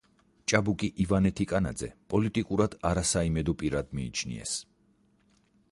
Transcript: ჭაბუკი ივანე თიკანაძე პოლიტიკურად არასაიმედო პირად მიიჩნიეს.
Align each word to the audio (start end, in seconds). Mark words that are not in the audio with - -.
ჭაბუკი 0.51 0.87
ივანე 1.03 1.31
თიკანაძე 1.39 1.89
პოლიტიკურად 2.13 2.79
არასაიმედო 2.93 3.57
პირად 3.65 3.95
მიიჩნიეს. 3.99 4.57